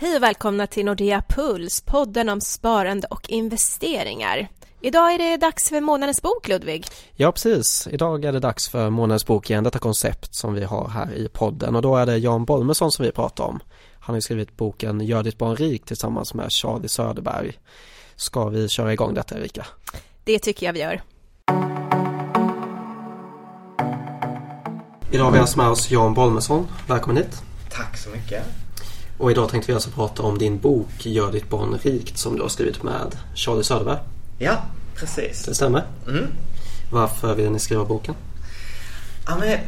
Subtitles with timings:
[0.00, 4.48] Hej och välkomna till Nordea Puls, podden om sparande och investeringar.
[4.80, 6.86] Idag är det dags för månadens bok, Ludvig.
[7.12, 7.88] Ja, precis.
[7.90, 11.28] Idag är det dags för månadens bok igen, detta koncept som vi har här i
[11.28, 13.60] podden och då är det Jan Bolmesson som vi pratar om.
[14.00, 17.52] Han har skrivit boken Gör ditt barn rikt tillsammans med Charlie Söderberg.
[18.16, 19.66] Ska vi köra igång detta, Erika?
[20.24, 21.02] Det tycker jag vi gör.
[25.10, 26.66] Idag har vi alltså med oss Jan Bolmesson.
[26.88, 27.42] Välkommen hit.
[27.70, 28.67] Tack så mycket.
[29.18, 32.42] Och idag tänkte vi alltså prata om din bok Gör ditt barn rikt som du
[32.42, 33.98] har skrivit med Charlie Söderberg.
[34.38, 34.62] Ja,
[34.94, 35.44] precis.
[35.44, 35.84] Det stämmer.
[36.08, 36.26] Mm.
[36.92, 38.14] Varför vill ni skriva boken?
[39.26, 39.58] Ja, men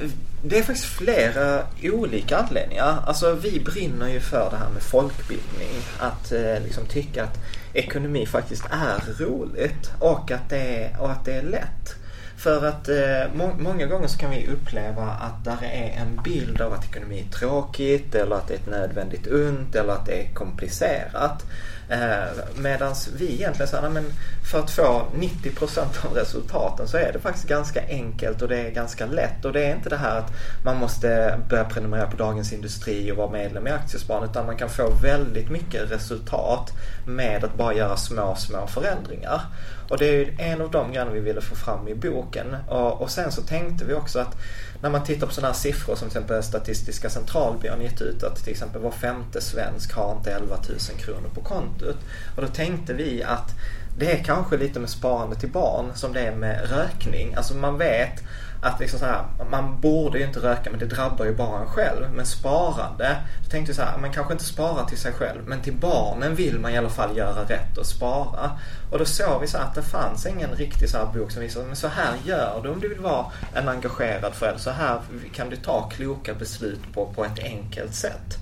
[0.43, 3.03] det är faktiskt flera olika anledningar.
[3.07, 5.83] Alltså vi brinner ju för det här med folkbildning.
[5.99, 7.39] Att eh, liksom tycka att
[7.73, 12.00] ekonomi faktiskt är roligt och att det är, och att det är lätt.
[12.41, 16.61] För att eh, må många gånger så kan vi uppleva att där är en bild
[16.61, 20.23] av att ekonomi är tråkigt eller att det är ett nödvändigt ont eller att det
[20.23, 21.47] är komplicerat.
[21.91, 24.05] Eh, Medan vi egentligen säger, men
[24.51, 28.71] för att få 90% av resultaten så är det faktiskt ganska enkelt och det är
[28.71, 29.45] ganska lätt.
[29.45, 30.33] Och det är inte det här att
[30.65, 34.69] man måste börja prenumerera på Dagens Industri och vara medlem i Aktiespararen utan man kan
[34.69, 36.73] få väldigt mycket resultat
[37.07, 39.41] med att bara göra små, små förändringar.
[39.89, 42.57] Och det är en av de grejerna vi ville få fram i boken.
[42.69, 44.37] Och, och sen så tänkte vi också att
[44.83, 48.45] när man tittar på sådana här siffror som till exempel Statistiska centralbyrån gett ut att
[48.45, 51.97] till exempel var femte svensk har inte 11 000 kronor på kontot.
[52.37, 53.55] Och då tänkte vi att
[53.99, 57.35] det är kanske lite med sparande till barn som det är med rökning.
[57.35, 58.23] Alltså man vet
[58.63, 61.67] att liksom så här, man borde ju inte röka men det drabbar ju bara en
[61.67, 62.11] själv.
[62.15, 65.61] Men sparande, då tänkte jag så här, man kanske inte sparar till sig själv men
[65.61, 68.51] till barnen vill man i alla fall göra rätt och spara.
[68.91, 71.67] Och då såg vi så att det fanns ingen riktig så här bok som visade,
[71.67, 74.61] men så här gör du om du vill vara en engagerad förälder.
[74.61, 75.01] Så här
[75.33, 78.39] kan du ta kloka beslut på, på ett enkelt sätt.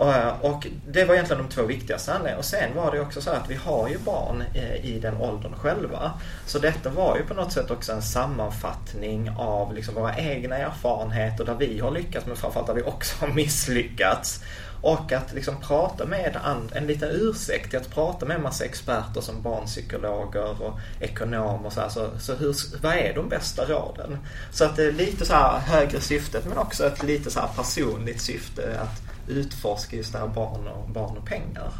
[0.00, 2.38] Eh, och det var egentligen de två viktigaste anledningarna.
[2.38, 5.54] Och sen var det också så att vi har ju barn eh, i den åldern
[5.54, 6.12] själva.
[6.46, 11.44] Så detta var ju på något sätt också en sammanfattning av liksom våra egna erfarenheter
[11.44, 14.44] där vi har lyckats men framförallt där vi också har misslyckats.
[14.80, 16.38] Och att liksom prata med
[16.74, 21.70] en liten ursäkt till att prata med en massa experter som barnpsykologer och ekonomer.
[21.70, 24.18] Så, här, så, så hur, vad är de bästa råden?
[24.50, 27.48] Så att det är lite så här högre syftet men också ett lite så här
[27.56, 31.72] personligt syfte att utforska just det här barn och, barn och pengar.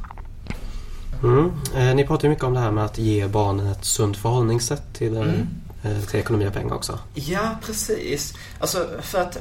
[1.23, 1.53] Mm.
[1.77, 4.95] Eh, ni pratar ju mycket om det här med att ge barnen ett sunt förhållningssätt
[4.95, 5.49] till, mm.
[5.83, 6.99] eh, till ekonomi och pengar också.
[7.15, 8.35] Ja, precis.
[8.61, 9.39] Alltså för att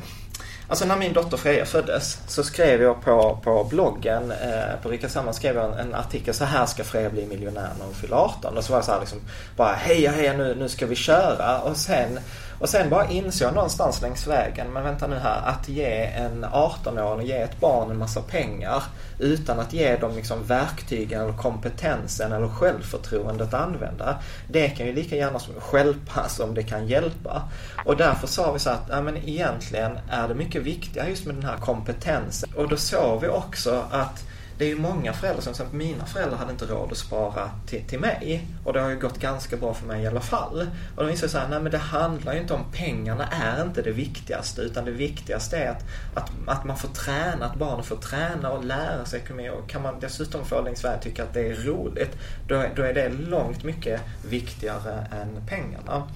[0.70, 5.10] Alltså när min dotter Freja föddes så skrev jag på, på bloggen, eh, på Rika
[5.10, 8.16] Samman skrev jag en, en, artikel så här ska Freja bli miljonär när hon fyller
[8.16, 8.58] 18.
[8.58, 9.20] Och så var jag så här liksom
[9.56, 11.62] bara heja heja nu, nu ska vi köra.
[11.62, 12.20] Och sen
[12.60, 16.46] och sen bara insåg jag någonstans längs vägen, men vänta nu här, att ge en
[16.46, 18.84] 18-åring, ge ett barn en massa pengar
[19.20, 24.18] utan att ge dem liksom verktygen eller kompetensen eller självförtroendet att använda.
[24.48, 27.42] Det kan ju lika gärna som stjälpa som det kan hjälpa.
[27.86, 31.36] Och därför sa vi så att, ja men egentligen är det mycket viktigare just med
[31.36, 32.50] den här kompetensen.
[32.56, 34.24] Och då såg vi också att
[34.58, 37.52] det är ju många föräldrar som säger att mina föräldrar hade inte råd att spara
[37.68, 38.48] till, till mig.
[38.64, 40.68] Och det har ju gått ganska bra för mig i alla fall.
[40.96, 43.82] Och då inser jag så nej men det handlar ju inte om pengarna är inte
[43.82, 44.62] det viktigaste.
[44.62, 48.64] Utan det viktigaste är att, att, att man får träna, att barnen får träna och
[48.64, 49.50] lära sig ekonomi.
[49.50, 52.18] Och kan man dessutom få längs vägen tycka att det är roligt,
[52.48, 56.08] då, då är det långt mycket viktigare än pengarna.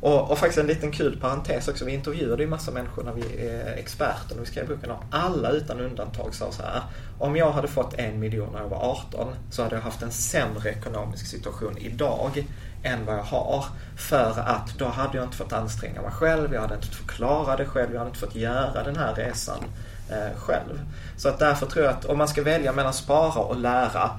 [0.00, 1.84] Och, och, faktiskt en liten kul parentes också.
[1.84, 4.90] Vi intervjuade ju massa människor när vi är experter när vi skrev boken.
[4.90, 6.82] Och alla utan undantag sa så här.
[7.18, 10.10] Om jag hade fått en miljon när jag var 18 så hade jag haft en
[10.10, 12.44] sämre ekonomisk situation idag
[12.82, 13.64] än vad jag har.
[13.96, 17.56] För att då hade jag inte fått anstränga mig själv, jag hade inte fått klara
[17.56, 19.64] det själv, jag hade inte fått göra den här resan
[20.10, 20.80] eh, själv.
[21.16, 24.10] Så att därför tror jag att om man ska välja mellan spara och lära,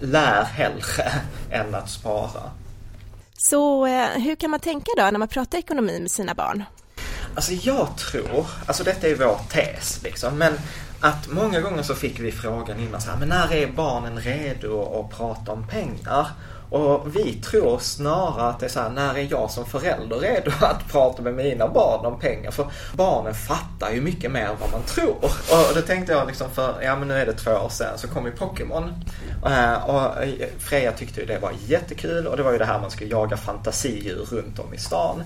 [0.00, 1.12] lär hellre
[1.50, 2.42] än att spara.
[3.42, 6.64] Så eh, hur kan man tänka då när man pratar ekonomi med sina barn?
[7.34, 10.52] Alltså jag tror, alltså detta är vår tes liksom, men
[11.00, 15.00] att många gånger så fick vi frågan innan så här, men när är barnen redo
[15.00, 16.26] att prata om pengar?
[16.70, 20.50] Och vi tror snarare att det är så här, när är jag som förälder redo
[20.60, 22.50] att prata med mina barn om pengar?
[22.50, 25.16] För barnen fattar ju mycket mer än vad man tror.
[25.24, 28.08] Och då tänkte jag liksom för, ja men nu är det två år sedan så
[28.08, 29.04] kom ju Pokémon.
[29.46, 32.80] Eh, och eh, Freja tyckte ju det var jättekul och det var ju det här
[32.80, 35.22] man skulle jaga fantasidjur runt om i stan.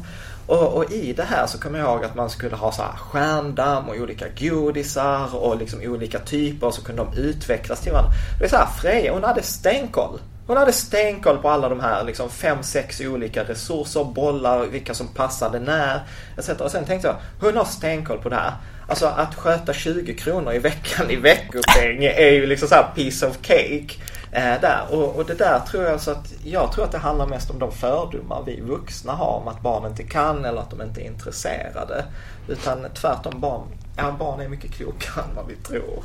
[0.46, 2.96] Och, och, i det här så kommer jag ihåg att man skulle ha så här
[2.96, 8.12] stjärndamm och olika godisar och liksom olika typer och så kunde de utvecklas till varandra.
[8.38, 10.18] Det är så här, Freja hon hade stenkoll.
[10.46, 15.08] Hon hade stenkoll på alla de här liksom fem, sex olika resurser, bollar, vilka som
[15.08, 16.00] passade när
[16.38, 16.48] etc.
[16.48, 18.52] Och sen tänkte jag, hon har stenkoll på det här.
[18.88, 23.36] Alltså att sköta 20 kronor i veckan i veckopeng är ju liksom såhär piece of
[23.42, 23.94] cake.
[24.32, 24.80] Eh, där.
[24.90, 27.58] Och, och, det där tror jag så att jag tror att det handlar mest om
[27.58, 31.06] de fördomar vi vuxna har om att barn inte kan eller att de inte är
[31.06, 32.04] intresserade.
[32.48, 33.62] Utan tvärtom barn,
[33.96, 36.04] ja, barn är mycket klokare än vad vi tror.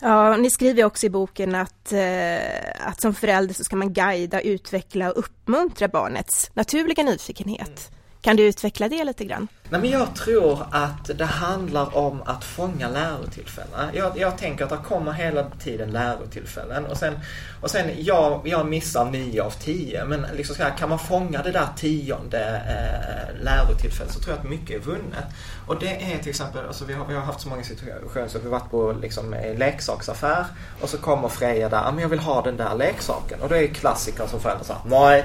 [0.00, 4.40] Ja, ni skriver också i boken att, eh, att som förälder så ska man guida,
[4.40, 7.90] utveckla och uppmuntra barnets naturliga nyfikenhet.
[8.20, 9.48] Kan du utveckla det lite grann?
[9.74, 13.90] Nej, men jag tror att det handlar om att fånga lärotillfällen.
[13.92, 17.18] Jag, jag tänker att det kommer hela tiden lärotillfällen och sen,
[17.60, 21.42] och sen jag, jag missar nio av tio men liksom så här, kan man fånga
[21.42, 25.24] det där tionde eh, lärotillfället så tror jag att mycket är vunnet.
[25.66, 28.38] Och det är till exempel, alltså vi, har, vi har haft så många situationer så
[28.38, 30.44] vi har varit på liksom, eh, leksaksaffär
[30.80, 33.54] och så kommer Freja där, ah, men jag vill ha den där leksaken och då
[33.54, 35.24] är klassiker som föräldrar såhär, nej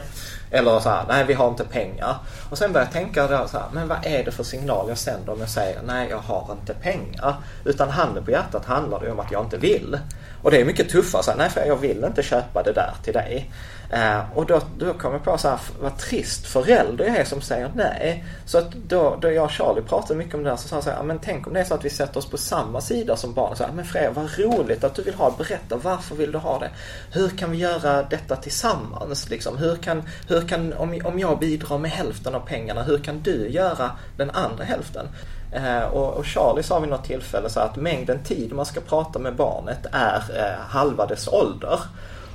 [0.51, 2.15] eller så här, nej vi har inte pengar.
[2.49, 4.97] Och sen börjar jag tänka då så här, men vad är det för signal jag
[4.97, 7.35] sänder om jag säger nej jag har inte pengar.
[7.65, 9.99] Utan handen på hjärtat handlar det om att jag inte vill.
[10.43, 12.93] Och det är mycket tuffare så här, nej för jag vill inte köpa det där
[13.03, 13.51] till dig.
[13.91, 17.41] Eh, och då, då kom jag på så här, vad trist förälder jag är som
[17.41, 18.25] säger nej.
[18.45, 20.83] Så att då, då jag och Charlie pratade mycket om det här så sa han
[20.83, 23.15] så här, men tänk om det är så att vi sätter oss på samma sida
[23.15, 23.55] som barn.
[23.55, 25.43] Så här, men Freja vad roligt att du vill ha, det.
[25.43, 26.69] berätta varför vill du ha det?
[27.11, 29.29] Hur kan vi göra detta tillsammans?
[29.29, 29.57] Liksom?
[29.57, 33.49] Hur kan, hur kan om, om jag bidrar med hälften av pengarna, hur kan du
[33.49, 35.07] göra den andra hälften?
[35.51, 39.19] Eh, och, och, Charlie sa vid något tillfälle så att mängden tid man ska prata
[39.19, 41.79] med barnet är eh, halva dess ålder.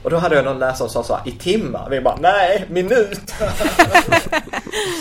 [0.05, 1.91] Och då hade jag någon läsare som sa så här, i timmar.
[1.91, 3.21] Vi bara, nej, minut.
[3.39, 3.45] så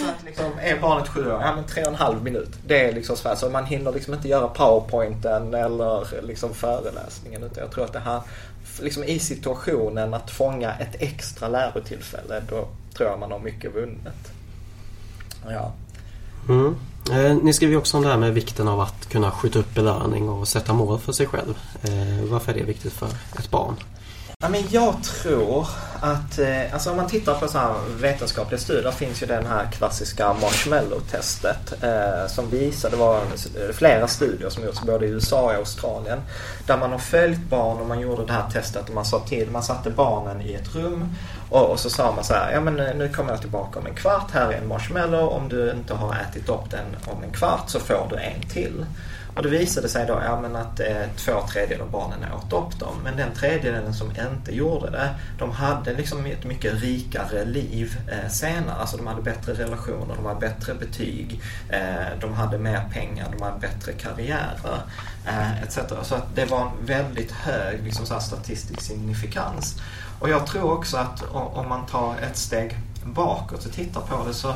[0.10, 2.50] att liksom, är barnet sju år, ja men tre och en halv minut.
[2.68, 7.44] Det är liksom så här, så man hinner liksom inte göra powerpointen eller liksom föreläsningen.
[7.44, 8.22] Utan jag tror att det här,
[8.82, 12.68] liksom i situationen att fånga ett extra lärotillfälle, då
[12.98, 14.32] tror jag man har mycket vunnet.
[15.50, 15.72] Ja.
[16.50, 16.76] Mm.
[17.12, 20.30] Eh, ni skriver också om det här med vikten av att kunna skjuta upp belöning
[20.30, 21.58] och sätta mål för sig själv.
[21.82, 23.08] Eh, varför är det viktigt för
[23.40, 23.76] ett barn?
[24.44, 25.68] Ja, men jag tror
[26.00, 29.72] att, eh, alltså om man tittar på så här vetenskapliga studier finns ju den här
[29.72, 33.22] klassiska marshmallow-testet eh, som visar, det var
[33.74, 36.20] flera studier som gjorts både i USA och Australien
[36.68, 39.52] där man har följt barn och man gjorde det här testet och man sa till,
[39.52, 41.16] man satte barnen i ett rum
[41.50, 43.86] och, och så sa man så här, ja men eh, nu kommer jag tillbaka om
[43.86, 47.32] en kvart, här är en marshmallow, om du inte har ätit upp den om en
[47.32, 48.86] kvart så får du en till.
[49.36, 52.80] Och det visade sig då ja, men att eh, två tredjedelar av barnen åt upp
[52.80, 52.96] dem.
[53.04, 55.10] Men den tredjedelen som inte gjorde det,
[55.40, 58.76] de hade liksom ett mycket rikare liv eh, senare.
[58.76, 63.44] Alltså de hade bättre relationer, de hade bättre betyg, eh, de hade mer pengar, de
[63.44, 64.82] hade bättre karriärer
[65.28, 65.80] eh, etc.
[66.04, 69.82] Så att det var en väldigt hög liksom, så statistisk signifikans.
[70.20, 74.34] Och jag tror också att om man tar ett steg bakåt och tittar på det
[74.34, 74.54] så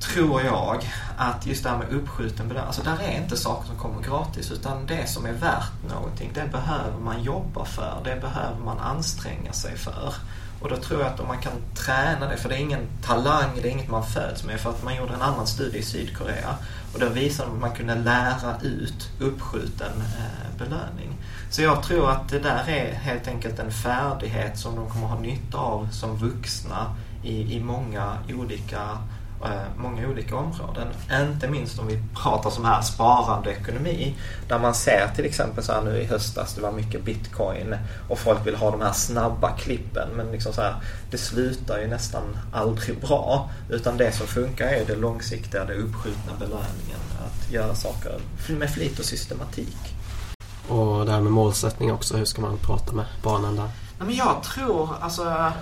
[0.00, 3.76] tror jag att just det här med uppskjuten belöning, alltså där är inte saker som
[3.76, 8.58] kommer gratis utan det som är värt någonting, det behöver man jobba för, det behöver
[8.64, 10.14] man anstränga sig för.
[10.60, 13.50] Och då tror jag att om man kan träna det, för det är ingen talang,
[13.62, 14.60] det är inget man föds med.
[14.60, 16.54] För att man gjorde en annan studie i Sydkorea
[16.94, 21.16] och då visade de att man kunde lära ut uppskjuten eh, belöning.
[21.50, 25.18] Så jag tror att det där är helt enkelt en färdighet som de kommer ha
[25.18, 29.15] nytta av som vuxna i, i många olika Eh,
[29.76, 30.88] många olika områden.
[31.12, 34.14] Inte minst om vi pratar som här sparande ekonomi.
[34.48, 37.76] Där man ser till exempel så här nu i höstas, det var mycket bitcoin
[38.08, 40.08] och folk vill ha de här snabba klippen.
[40.16, 40.74] Men liksom så här,
[41.10, 43.50] det slutar ju nästan aldrig bra.
[43.70, 47.00] Utan det som funkar är det långsiktiga, det uppskjutna belöningen.
[47.26, 48.18] Att göra saker
[48.48, 49.96] med flit och systematik.
[50.68, 53.70] Och det här med målsättning också, hur ska man prata med barnen där?
[53.98, 55.52] men jag tror, alltså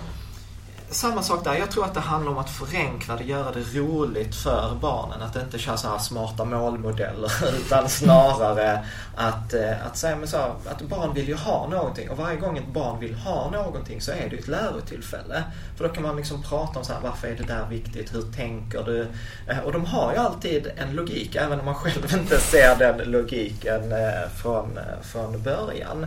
[0.95, 1.55] samma sak där.
[1.55, 5.23] Jag tror att det handlar om att förenkla det, göra det roligt för barnen.
[5.23, 10.37] Att inte köra så här smarta målmodeller utan snarare att, eh, att säga men så
[10.37, 14.01] här, att barn vill ju ha någonting och varje gång ett barn vill ha någonting
[14.01, 15.45] så är det ett lärotillfälle.
[15.77, 18.23] För då kan man liksom prata om så här, varför är det där viktigt, hur
[18.23, 19.07] tänker du?
[19.47, 23.11] Eh, och de har ju alltid en logik även om man själv inte ser den
[23.11, 26.07] logiken eh, från, från början.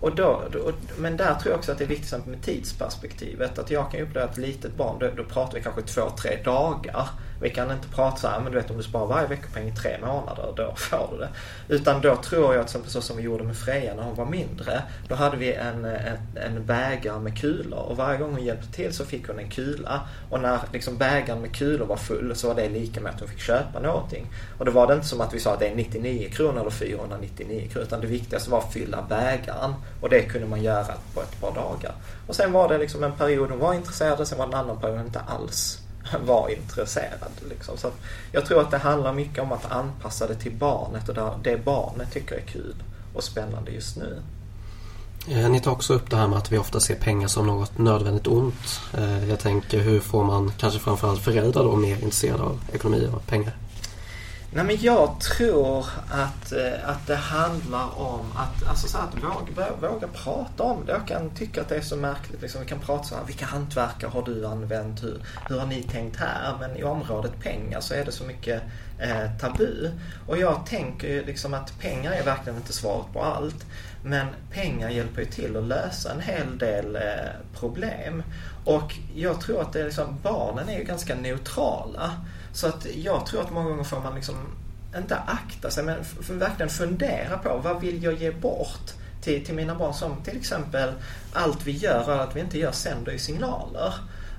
[0.00, 3.58] Och då, då, men där tror jag också att det är viktigt med tidsperspektivet.
[3.58, 6.38] Att jag kan uppleva att ett litet barn, då, då pratar vi kanske två, tre
[6.44, 7.08] dagar.
[7.40, 9.72] Vi kan inte prata så här, men du vet om du sparar varje veckopeng i
[9.72, 11.28] tre månader, då får du det.
[11.68, 14.26] Utan då tror jag, till exempel så som vi gjorde med Freja när hon var
[14.26, 14.82] mindre.
[15.08, 18.94] Då hade vi en, en, en bägare med kulor och varje gång hon hjälpte till
[18.94, 20.00] så fick hon en kula.
[20.30, 23.28] Och när liksom bägaren med kulor var full så var det lika med att hon
[23.28, 24.26] fick köpa någonting.
[24.58, 26.70] Och då var det inte som att vi sa att det är 99 kronor eller
[26.70, 27.86] 499 kronor.
[27.86, 29.74] Utan det viktigaste var att fylla bägaren.
[30.00, 31.94] Och det kunde man göra på ett par dagar.
[32.26, 34.58] Och sen var det liksom en period hon var intresserad och sen var det en
[34.58, 35.78] annan period hon inte alls
[36.26, 37.30] var intresserad.
[37.48, 37.76] Liksom.
[37.76, 37.90] Så
[38.32, 42.12] jag tror att det handlar mycket om att anpassa det till barnet och det barnet
[42.12, 42.74] tycker är kul
[43.14, 44.22] och spännande just nu.
[45.28, 47.78] Eh, ni tar också upp det här med att vi ofta ser pengar som något
[47.78, 48.80] nödvändigt ont.
[48.98, 53.26] Eh, jag tänker hur får man kanske framförallt föräldrar då mer intresserade av ekonomi och
[53.26, 53.52] pengar?
[54.50, 59.70] Nej men jag tror att, eh, att det handlar om att, alltså så att våga,
[59.80, 60.92] våga prata om det.
[60.92, 62.42] Jag kan tycka att det är så märkligt.
[62.42, 65.02] Liksom, vi kan prata så här, vilka hantverkare har du använt?
[65.02, 66.56] Hur, hur har ni tänkt här?
[66.60, 68.62] Men i området pengar så är det så mycket
[68.98, 69.90] eh, tabu.
[70.26, 73.66] Och jag tänker liksom att pengar är verkligen inte svaret på allt.
[74.04, 77.02] Men pengar hjälper ju till att lösa en hel del eh,
[77.60, 78.22] problem.
[78.64, 82.12] Och jag tror att det är liksom, barnen är ju ganska neutrala.
[82.56, 84.34] Så att jag tror att många gånger får man liksom
[84.96, 85.96] inte akta sig men
[86.28, 90.92] verkligen fundera på vad vill jag ge bort till, till mina barn som till exempel
[91.32, 93.94] allt vi gör och allt vi inte gör sänder ju signaler.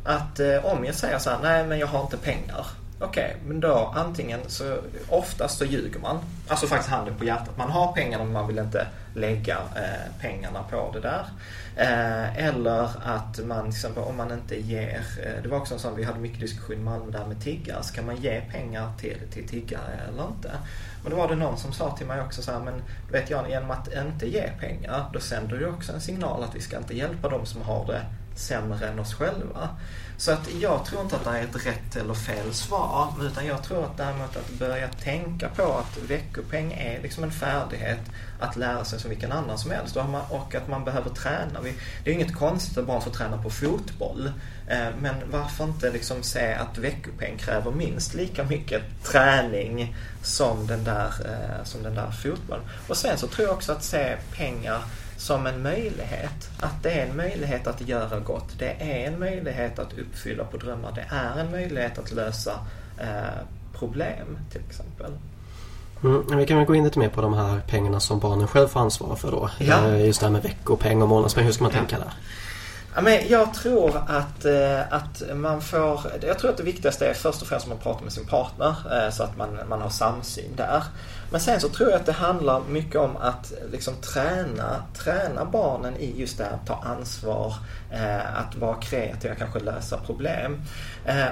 [0.05, 2.67] Att eh, om jag säger så här, nej men jag har inte pengar.
[2.99, 4.77] Okej, okay, men då antingen så
[5.09, 6.19] oftast så ljuger man.
[6.47, 7.57] Alltså faktiskt handen på hjärtat.
[7.57, 11.25] Man har pengarna men man vill inte lägga eh, pengarna på det där.
[11.75, 15.79] Eh, eller att man till exempel om man inte ger, eh, det var också en
[15.79, 17.83] sån, vi hade mycket diskussion i Malmö där med tiggare.
[17.83, 20.51] Ska man ge pengar till, till tiggare eller inte?
[21.03, 22.73] Men då var det någon som sa till mig också så här, men
[23.07, 26.55] du vet Jan, genom att inte ge pengar då sänder du också en signal att
[26.55, 28.01] vi ska inte hjälpa de som har det
[28.39, 29.69] sämre än oss själva.
[30.17, 33.13] Så att jag tror inte att det är ett rätt eller fel svar.
[33.21, 37.99] Utan jag tror att däremot att börja tänka på att veckopeng är liksom en färdighet
[38.39, 39.97] att lära sig som vilken annan som helst.
[40.29, 41.59] Och att man behöver träna.
[42.03, 44.31] Det är inget konstigt att barn får träna på fotboll.
[44.67, 50.83] Eh, men varför inte liksom se att veckopeng kräver minst lika mycket träning som den
[50.83, 52.65] där, eh, som den där fotbollen.
[52.87, 54.81] Och sen så tror jag också att se pengar
[55.17, 56.49] som en möjlighet.
[56.59, 58.59] Att det är en möjlighet att göra gott.
[58.59, 60.91] Det är en möjlighet att uppfylla på drömmar.
[60.95, 62.51] Det är en möjlighet att lösa
[62.97, 63.43] eh,
[63.73, 65.11] problem till exempel.
[66.03, 68.67] Mm, vi kan väl gå in lite mer på de här pengarna som barnen själv
[68.67, 69.49] får ansvara för då.
[69.59, 69.87] Ja.
[69.87, 71.45] Eh, just det här med veckopeng och månadspeng.
[71.45, 71.79] Hur ska man ja.
[71.79, 72.13] tänka där?
[72.95, 76.01] Ja, men jag tror att, eh, att man får...
[76.21, 78.75] Jag tror att det viktigaste är först och främst att man pratar med sin partner
[78.91, 80.83] eh, så att man, man har samsyn där.
[81.31, 85.97] Men sen så tror jag att det handlar mycket om att liksom träna, träna barnen
[85.97, 87.53] i just det här att ta ansvar,
[87.91, 90.61] eh, att vara kreativa, kanske lösa problem.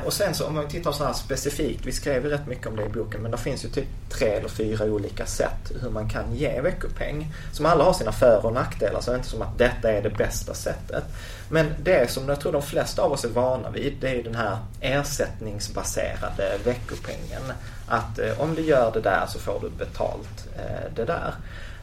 [0.05, 2.75] Och sen så om man tittar så här specifikt, vi skrev ju rätt mycket om
[2.75, 6.09] det i boken, men det finns ju typ tre eller fyra olika sätt hur man
[6.09, 7.33] kan ge veckopeng.
[7.51, 10.01] Som alla har sina för och nackdelar, så det är inte som att detta är
[10.01, 11.03] det bästa sättet.
[11.49, 14.35] Men det som jag tror de flesta av oss är vana vid, det är den
[14.35, 17.41] här ersättningsbaserade veckopengen.
[17.87, 21.33] Att eh, om du gör det där så får du betalt eh, det där.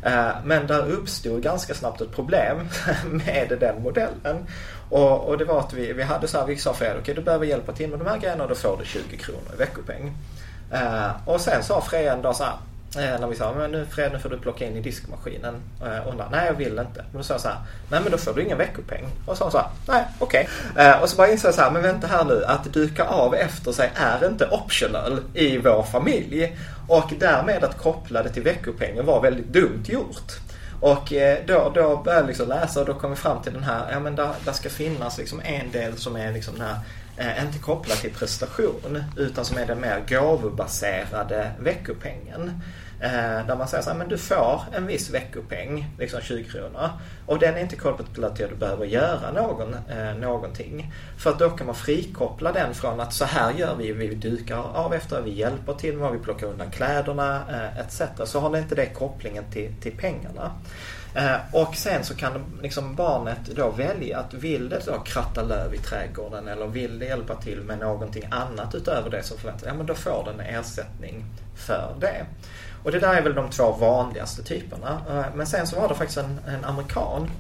[0.03, 2.69] Eh, men där uppstod ganska snabbt ett problem
[3.11, 4.47] med den modellen.
[4.91, 7.15] Och, och det var att vi, vi hade så här, vi sa Fred, okej okay,
[7.15, 9.57] du behöver hjälpa till med de här grejerna och då får du 20 kronor i
[9.57, 10.13] veckopeng.
[10.73, 12.55] Eh, och sen sa Freja en dag så här,
[12.97, 15.55] Eh, när vi sa, men nu Fred, nu får du plocka in i diskmaskinen.
[15.81, 17.05] Eh, och hon bara, nej jag vill inte.
[17.11, 17.59] Men då sa jag så här,
[17.91, 19.09] nej men då får du ingen veckopeng.
[19.27, 20.49] Och så sa hon så här, nej okej.
[20.71, 20.87] Okay.
[20.87, 23.35] Eh, och så bara insåg jag så här, men vänta här nu, att duka av
[23.35, 26.57] efter sig är inte optional i vår familj.
[26.89, 30.33] Och därmed att koppla det till veckopengen var väldigt dumt gjort.
[30.81, 33.63] Och eh, då, då började jag liksom läsa och då kom vi fram till den
[33.63, 36.77] här, ja men där, där ska finnas liksom en del som är liksom den här
[37.17, 42.63] eh, inte kopplad till prestation utan som är den mer gåvobaserade veckopengen.
[43.03, 46.91] Eh, där man säger så här, men du får en viss veckopeng, liksom 20 kronor.
[47.27, 50.93] Och den är inte kopplad till att du behöver göra någon, eh, någonting.
[51.19, 54.57] För att då kan man frikoppla den från att så här gör vi, vi dukar
[54.57, 58.03] av efter, vi hjälper till med, vi plockar undan kläderna eh, etc.
[58.31, 60.53] Så har det inte det kopplingen till, till pengarna.
[61.15, 65.75] Eh, och sen så kan liksom barnet då välja att vill det då kratta löv
[65.75, 69.65] i trädgården eller vill det hjälpa till med någonting annat utöver det som förväntas.
[69.67, 71.25] Ja men då får den ersättning
[71.57, 72.27] för det.
[72.83, 75.01] Och det där är väl de två vanligaste typerna.
[75.11, 77.31] Eh, men sen så var det faktiskt en, en amerikan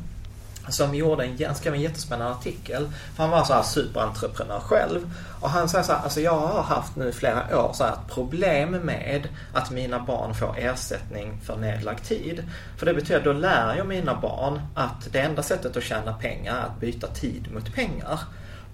[0.68, 2.88] som gjorde en, skrev en jättespännande artikel.
[3.16, 5.14] För han var så här superentreprenör själv.
[5.40, 7.96] Och han säger så här, alltså jag har haft nu i flera år så här
[8.08, 12.44] problem med att mina barn får ersättning för nedlagd tid.
[12.78, 16.12] För det betyder att då lär jag mina barn att det enda sättet att tjäna
[16.12, 18.18] pengar är att byta tid mot pengar.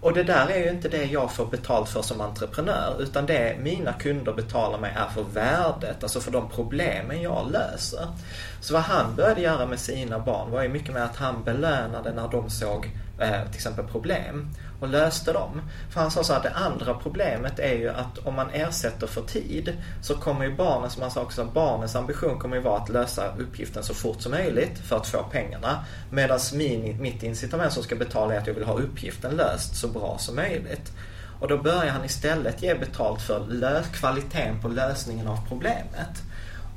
[0.00, 3.57] Och det där är ju inte det jag får betalt för som entreprenör utan det
[3.61, 8.07] mina kunder betalar mig är för värdet, alltså för de problemen jag löser.
[8.61, 12.12] Så vad han började göra med sina barn var ju mycket mer att han belönade
[12.12, 12.90] när de såg
[13.21, 15.62] eh, till exempel problem och löste dem.
[15.90, 19.23] För han sa så att det andra problemet är ju att om man ersätter för
[19.23, 22.88] tid så kommer ju barnen, som han sa också, barnens ambition kommer ju vara att
[22.88, 25.85] lösa uppgiften så fort som möjligt för att få pengarna.
[26.11, 29.88] Medan min, mitt incitament som ska betala är att jag vill ha uppgiften löst så
[29.88, 30.92] bra som möjligt.
[31.40, 36.23] Och då börjar han istället ge betalt för kvaliteten på lösningen av problemet.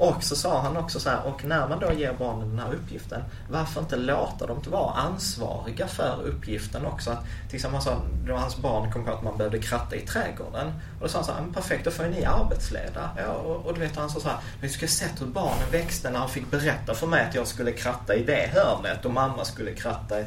[0.02, 2.74] Och så sa han också så här, och när man då ger barnen den här
[2.74, 7.12] uppgiften, varför inte låta dem vara ansvariga för uppgiften också?
[7.12, 10.02] Att, till exempel han sa, då hans barn kom på att man behövde kratta i
[10.02, 10.68] trädgården.
[11.00, 13.10] Och då sa han så här, perfekt, då får ni arbetsleda.
[13.18, 16.10] Ja, och, och du vet, han sa så här, du skulle sett hur barnen växte
[16.10, 19.46] när han fick berätta för mig att jag skulle kratta i det hörnet och mamma
[19.46, 20.20] skulle kratta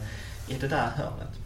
[0.48, 1.38] i det där hörnet.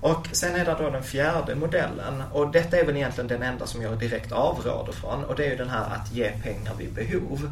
[0.00, 3.66] Och sen är det då den fjärde modellen och detta är väl egentligen den enda
[3.66, 6.92] som jag direkt avråder från och det är ju den här att ge pengar vid
[6.92, 7.50] behov.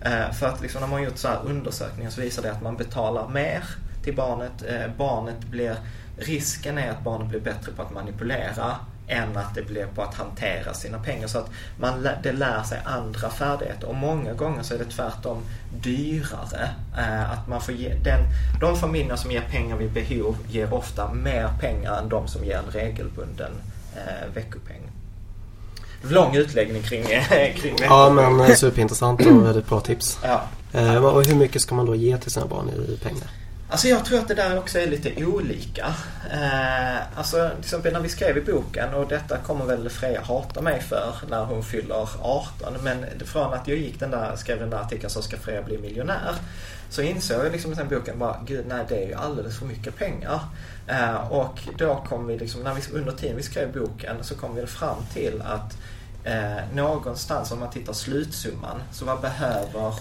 [0.00, 2.62] Eh, för att liksom när man har gjort så här undersökningar så visar det att
[2.62, 3.64] man betalar mer
[4.04, 4.52] till barnet.
[4.68, 5.76] Eh, barnet blir,
[6.18, 8.76] risken är att barnet blir bättre på att manipulera
[9.08, 11.26] än att det blir på att hantera sina pengar.
[11.26, 15.42] Så att man, det lär sig andra färdigheter och många gånger så är det tvärtom
[15.82, 16.70] dyrare.
[16.98, 18.20] Eh, att man får ge, den,
[18.60, 22.58] de familjer som ger pengar vid behov ger ofta mer pengar än de som ger
[22.58, 23.52] en regelbunden
[24.34, 24.85] veckopeng.
[26.10, 27.04] Lång utläggning kring,
[27.56, 27.86] kring veckopeng.
[27.88, 30.18] Ja men superintressant och väldigt bra tips.
[30.22, 30.42] Ja.
[30.72, 33.26] Eh, och hur mycket ska man då ge till sina barn i pengar?
[33.70, 35.94] Alltså jag tror att det där också är lite olika.
[36.32, 40.62] Eh, alltså till exempel när vi skrev i boken och detta kommer väl Freja hata
[40.62, 42.74] mig för när hon fyller 18.
[42.82, 45.78] Men från att jag gick den där, skrev den där artikeln så ska Freja bli
[45.78, 46.34] miljonär.
[46.90, 49.66] Så insåg jag liksom i den boken bara, gud nej det är ju alldeles för
[49.66, 50.40] mycket pengar.
[50.86, 54.54] Eh, och då kom vi liksom, när vi, under tiden vi skrev boken så kom
[54.54, 55.78] vi fram till att
[56.26, 59.92] eh, någonstans om man tittar slutsumman så vad behöver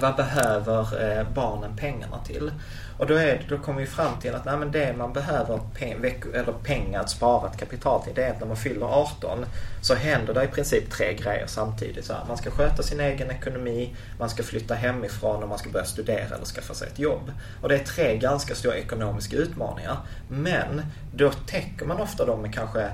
[0.00, 2.52] vad behöver eh, barnen pengarna till?
[2.98, 6.22] Och då, är, då kommer vi fram till att nej, men det man behöver peng,
[6.34, 7.04] eller pengar,
[7.46, 9.44] ett kapital till, det är att när man fyller 18
[9.82, 12.04] så händer det i princip tre grejer samtidigt.
[12.04, 15.70] Så här, man ska sköta sin egen ekonomi, man ska flytta hemifrån och man ska
[15.70, 17.32] börja studera eller skaffa sig ett jobb.
[17.62, 19.96] Och det är tre ganska stora ekonomiska utmaningar.
[20.28, 20.82] Men
[21.14, 22.90] då täcker man ofta dem med kanske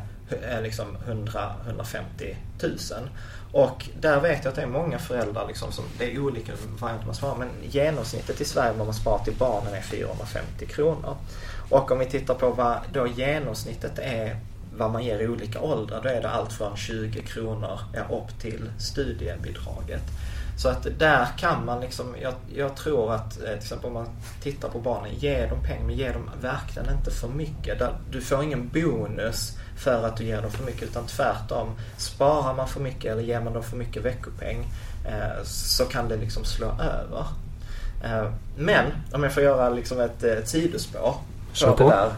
[0.63, 2.79] liksom 100-150 000.
[3.53, 7.07] Och där vet jag att det är många föräldrar liksom som, det är olika varianter
[7.07, 11.17] man svarar, men genomsnittet i Sverige vad man sparar till barnen är 450 kronor.
[11.71, 14.37] Och om vi tittar på vad då genomsnittet är
[14.77, 17.79] vad man ger i olika åldrar, då är det allt från 20 kronor
[18.11, 20.03] upp till studiebidraget.
[20.61, 24.09] Så att där kan man liksom, jag, jag, tror att eh, till exempel om man
[24.43, 27.83] tittar på barnen, ge dem pengar men ge dem verkligen inte för mycket.
[28.11, 31.69] Du får ingen bonus för att du ger dem för mycket utan tvärtom.
[31.97, 34.67] Sparar man för mycket eller ger man dem för mycket veckopeng
[35.07, 37.27] eh, så kan det liksom slå över.
[38.05, 41.15] Eh, men om jag får göra liksom ett, ett sidospår.
[41.77, 41.91] På.
[41.91, 42.11] Där.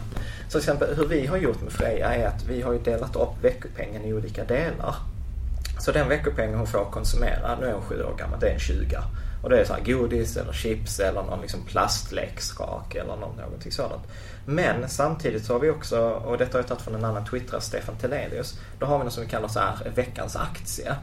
[0.43, 3.43] Så till exempel hur vi har gjort med Freja är att vi har delat upp
[3.43, 4.95] veckopengen i olika delar.
[5.83, 8.59] Så den veckopengen hon får konsumera, nu är hon sju år gammal, det är en
[8.59, 8.97] 20.
[9.43, 13.71] Och det är så här godis eller chips eller någon liksom plastleksak eller någon, någonting
[13.71, 14.03] sådant.
[14.45, 17.61] Men samtidigt så har vi också, och detta har jag tagit från en annan twittrare,
[17.61, 18.59] Stefan Telelius.
[18.79, 20.95] Då har vi något som vi kallar så här veckans aktie.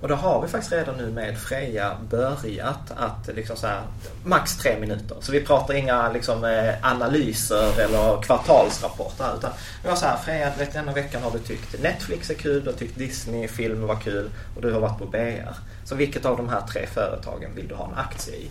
[0.00, 3.82] Och då har vi faktiskt redan nu med Freja börjat att liksom så här,
[4.24, 5.16] max tre minuter.
[5.20, 9.50] Så vi pratar inga liksom, eh, analyser eller kvartalsrapporter utan
[9.82, 12.70] vi har så här, Freja, vet, denna veckan har du tyckt Netflix är kul, du
[12.70, 15.54] har tyckt Disney-film var kul och du har varit på BR.
[15.84, 18.50] Så vilket av de här tre företagen vill du ha en aktie i?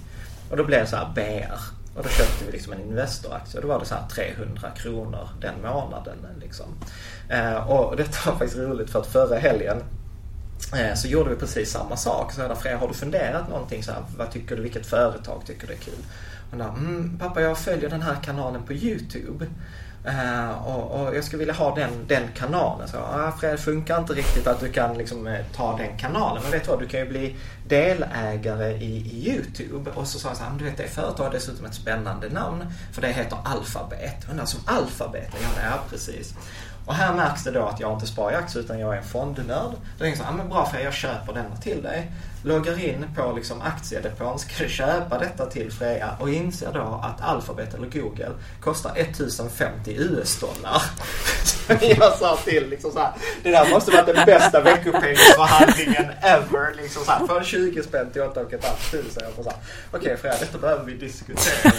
[0.50, 1.60] Och då blev det så här BR.
[1.96, 5.30] Och då köpte vi liksom en Investoraktie och då var det så här 300 kronor
[5.42, 6.18] den månaden.
[6.42, 6.66] Liksom.
[7.30, 9.84] Eh, och detta var faktiskt roligt för att förra helgen
[10.74, 12.34] Eh, så gjorde vi precis samma sak.
[12.34, 15.68] Så jag Freja, har du funderat någonting så här, vad tycker du, vilket företag tycker
[15.68, 16.06] du är kul?
[16.52, 19.46] Och där, mm, pappa jag följer den här kanalen på YouTube.
[20.08, 22.88] Uh, och, och, jag skulle vilja ha den, den kanalen.
[22.88, 26.44] Så, ah, Fred, det funkar inte riktigt att du kan liksom, eh, ta den kanalen.
[26.44, 27.36] Men vet du vad, du kan ju bli
[27.68, 29.92] delägare i, i YouTube.
[29.92, 32.66] Och så sa jag så här, du vet det företaget har dessutom ett spännande namn.
[32.94, 34.30] För det heter Alphabet.
[34.30, 36.34] Undrar som Alphabet, ja det är precis.
[36.90, 39.04] Och här märks det då att jag inte sparar i aktier utan jag är en
[39.04, 39.72] fondnörd.
[39.72, 42.12] Då tänker jag så här, men bra för jag köper denna till dig.
[42.44, 47.74] Loggar in på liksom aktiedepån, ska köpa detta till Freja och inser då att Alphabet
[47.74, 50.82] eller Google kostar 1050 US-dollar.
[51.44, 53.12] Så jag sa till liksom så här,
[53.44, 56.74] det där måste vara den bästa veckopengsförhandlingen ever.
[56.82, 58.72] Liksom så här, från 20 spänn till 8 500.
[59.42, 59.54] Okej
[59.92, 61.72] okay, Freja, detta behöver vi diskutera.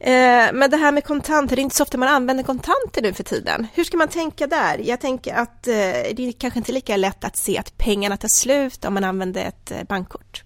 [0.00, 3.12] Eh, men det här med kontanter, det är inte så ofta man använder kontanter nu
[3.12, 3.66] för tiden.
[3.74, 4.78] Hur ska man tänka där?
[4.78, 8.28] Jag tänker att eh, det är kanske inte lika lätt att se att pengarna tar
[8.28, 10.44] slut om man använder ett eh, bankkort.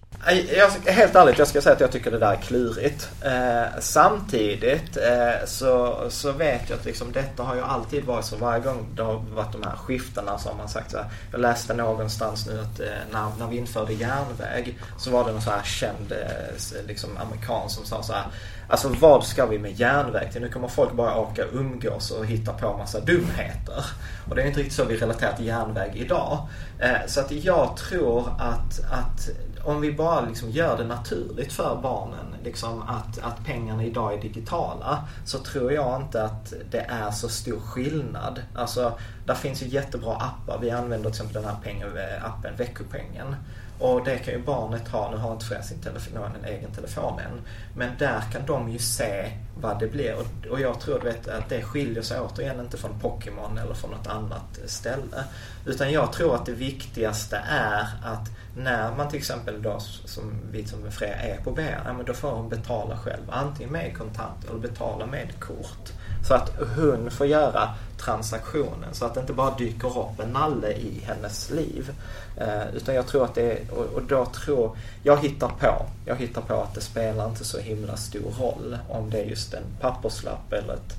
[0.57, 3.09] Jag, helt ärligt, jag ska säga att jag tycker det där är klurigt.
[3.21, 8.35] Eh, samtidigt eh, så, så vet jag att liksom, detta har ju alltid varit så.
[8.35, 11.05] Varje gång det har varit de här skiftena så har man sagt så här.
[11.31, 15.41] Jag läste någonstans nu att eh, när, när vi införde järnväg så var det någon
[15.41, 18.25] så här känd eh, liksom, amerikan som sa så här.
[18.67, 20.41] Alltså vad ska vi med järnväg till?
[20.41, 23.85] Nu kommer folk bara åka och umgås och hitta på massa dumheter.
[24.29, 26.47] Och det är inte riktigt så vi relaterar till järnväg idag.
[26.79, 29.29] Eh, så att jag tror att, att
[29.65, 34.21] om vi bara liksom gör det naturligt för barnen, liksom att, att pengarna idag är
[34.21, 38.41] digitala, så tror jag inte att det är så stor skillnad.
[38.55, 38.93] Alltså,
[39.25, 40.59] där finns ju jättebra appar.
[40.61, 43.35] Vi använder till exempel den här appen Veckopengen.
[43.79, 47.19] Och det kan ju barnet ha, nu har inte Freja sin telefon, en egen telefon
[47.19, 47.41] än.
[47.75, 50.15] Men där kan de ju se vad det blir.
[50.15, 53.91] Och, och jag tror vet, att det skiljer sig återigen inte från Pokémon eller från
[53.91, 55.23] något annat ställe.
[55.65, 60.67] Utan jag tror att det viktigaste är att när man till exempel då som vi
[60.67, 63.23] som Freja är på BR, ja, men då får hon betala själv.
[63.29, 65.93] Antingen med kontant eller betala med kort.
[66.27, 67.69] Så att hon får göra
[68.05, 71.91] transaktionen så att det inte bara dyker upp en nalle i hennes liv.
[72.37, 76.15] Eh, utan jag tror att det är, och, och då tror, jag hittar på, jag
[76.15, 79.63] hittar på att det spelar inte så himla stor roll om det är just en
[79.81, 80.93] papperslapp eller ett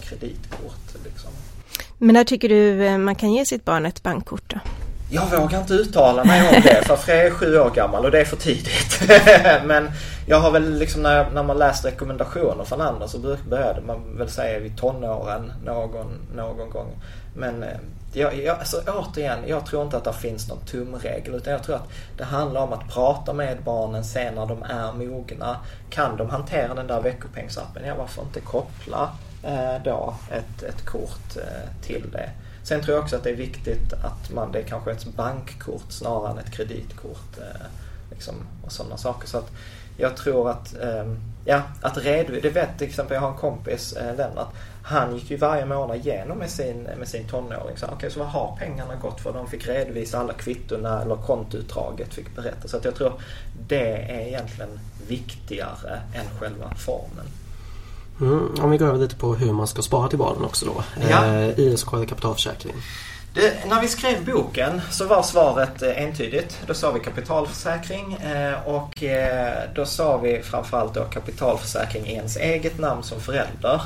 [0.00, 1.04] kreditkort.
[1.04, 1.30] Liksom.
[1.98, 4.60] Men när tycker du eh, man kan ge sitt barn ett bankkort då?
[5.10, 8.20] Jag vågar inte uttala mig om det för Freja är sju år gammal och det
[8.20, 9.00] är för tidigt.
[9.64, 9.90] Men
[10.26, 13.18] jag har väl liksom när, när man läst rekommendationer från andra så
[13.48, 16.88] började man väl säga vid tonåren någon, någon gång.
[17.36, 17.78] Men eh,
[18.12, 21.76] jag, jag, alltså, återigen, jag tror inte att det finns någon tumregel utan jag tror
[21.76, 25.56] att det handlar om att prata med barnen sen när de är mogna.
[25.90, 29.10] Kan de hantera den där veckopengsappen, ja varför inte koppla
[29.42, 32.30] eh, då ett, ett kort eh, till det.
[32.68, 35.92] Sen tror jag också att det är viktigt att man, det är kanske ett bankkort
[35.92, 37.38] snarare än ett kreditkort.
[37.38, 37.66] Eh,
[38.10, 39.28] liksom, och sådana saker.
[39.28, 39.50] Så att
[39.96, 43.92] jag tror att, eh, ja, att redovisa, det vet till exempel, jag har en kompis,
[43.92, 44.48] eh, Lennart,
[44.82, 47.76] han gick ju varje månad igenom med sin, med sin tonåring.
[47.76, 49.32] Så, okay, så vad har pengarna gått för?
[49.32, 52.68] De fick redovisa alla kvittorna eller kontoutdraget fick berätta.
[52.68, 53.12] Så att jag tror
[53.68, 57.26] det är egentligen viktigare än själva formen.
[58.20, 60.84] Mm, om vi går över lite på hur man ska spara till barnen också då.
[61.10, 61.26] Ja.
[61.26, 62.74] Eh, ISK eller kapitalförsäkring?
[63.34, 66.58] Det, när vi skrev boken så var svaret eh, entydigt.
[66.66, 72.36] Då sa vi kapitalförsäkring eh, och eh, då sa vi framförallt då kapitalförsäkring i ens
[72.36, 73.80] eget namn som förälder.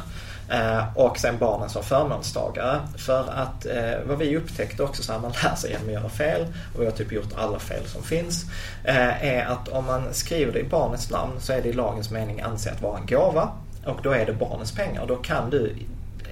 [0.94, 2.80] Och sen barnen som förmånstagare.
[2.96, 3.66] För att
[4.06, 6.84] vad vi upptäckte också så här, man lär sig genom att göra fel och vi
[6.84, 8.44] har typ gjort alla fel som finns.
[8.84, 12.40] Är att om man skriver det i barnets namn så är det i lagens mening
[12.40, 13.48] ansett vara en gåva.
[13.86, 15.06] Och då är det barnets pengar.
[15.06, 15.76] Då kan du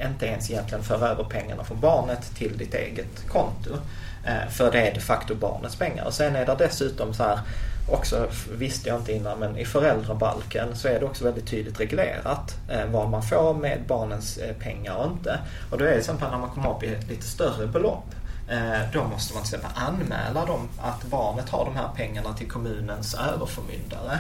[0.09, 3.71] inte ens egentligen föra över pengarna från barnet till ditt eget konto.
[4.25, 6.05] Eh, för det är de facto barnets pengar.
[6.05, 7.41] Och sen är det dessutom så här
[7.89, 12.57] också, visste jag inte innan, men i föräldrabalken så är det också väldigt tydligt reglerat
[12.69, 15.39] eh, vad man får med barnens eh, pengar och inte.
[15.71, 18.05] Och då är det till exempel när man kommer upp i lite större belopp
[18.51, 22.51] Eh, då måste man till exempel anmäla dem att barnet har de här pengarna till
[22.51, 24.19] kommunens överförmyndare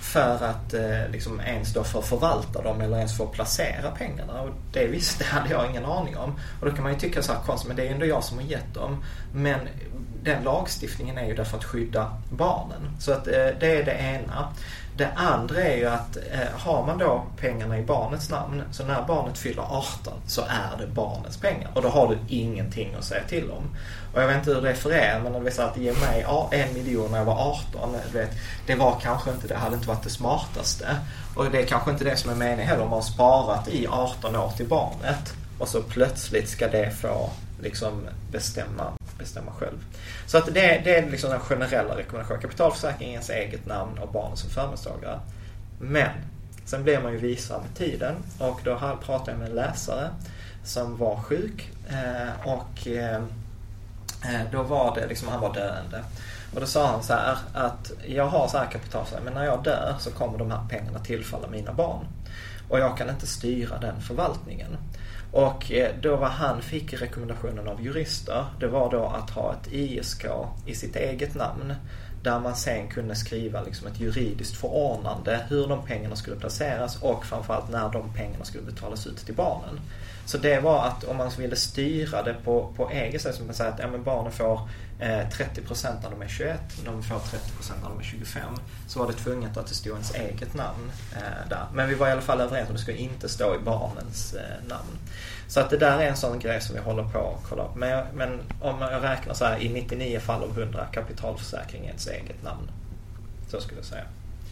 [0.00, 4.40] för att eh, liksom ens då få förvalta dem eller ens få placera pengarna.
[4.40, 6.34] Och det visste hade jag ingen aning om.
[6.60, 8.38] Och då kan man ju tycka så här konstigt, men det är ändå jag som
[8.38, 9.04] har gett dem.
[9.34, 9.60] Men
[10.24, 12.96] den lagstiftningen är ju där för att skydda barnen.
[12.98, 14.48] Så att eh, det är det ena.
[14.96, 19.02] Det andra är ju att eh, har man då pengarna i barnets namn så när
[19.02, 23.22] barnet fyller 18 så är det barnets pengar och då har du ingenting att säga
[23.28, 23.76] till om.
[24.14, 25.92] Och jag vet inte hur det är för er men om vi säger att ge
[25.92, 27.94] mig en miljon när jag var 18.
[27.94, 28.30] Eh, vet,
[28.66, 30.96] det var kanske inte, det hade inte varit det smartaste.
[31.36, 33.86] Och det är kanske inte det som är meningen heller om man har sparat i
[33.86, 37.30] 18 år till barnet och så plötsligt ska det få
[37.62, 39.84] liksom bestämma, bestämma själv.
[40.26, 42.42] Så att det, det är liksom den generella rekommendationen.
[42.42, 45.20] Kapitalförsäkringens eget namn och barnet som förmånstagare.
[45.80, 46.10] Men
[46.64, 50.10] sen blir man ju visare med tiden och då pratade jag med en läsare
[50.64, 53.16] som var sjuk eh, och eh,
[54.24, 56.04] eh, då var det liksom, han var döende.
[56.54, 59.64] Och då sa han så här att jag har så här kapitalförsäkring men när jag
[59.64, 62.06] dör så kommer de här pengarna tillfalla mina barn.
[62.72, 64.76] Och jag kan inte styra den förvaltningen.
[65.32, 69.52] Och eh, då vad han fick i rekommendationen av jurister, det var då att ha
[69.52, 70.26] ett ISK
[70.66, 71.74] i sitt eget namn.
[72.22, 77.24] Där man sen kunde skriva liksom ett juridiskt förordnande hur de pengarna skulle placeras och
[77.24, 79.80] framförallt när de pengarna skulle betalas ut till barnen.
[80.26, 83.54] Så det var att om man ville styra det på, på eget sätt, som man
[83.54, 84.68] säger att ja, men barnen får
[85.02, 87.20] eh, 30% när de är 21, de får 30%
[87.82, 88.42] när de är 25.
[88.88, 91.66] Så var det tvunget att det stod ens eget namn eh, där.
[91.74, 94.34] Men vi var i alla fall överens om att det skulle inte stå i barnens
[94.34, 94.98] eh, namn.
[95.48, 97.76] Så att det där är en sån grej som vi håller på att kolla upp.
[97.76, 102.06] Men, men om jag räknar så här i 99 fall av 100 kapitalförsäkring i ens
[102.08, 102.70] eget namn.
[103.48, 104.04] Så skulle jag säga.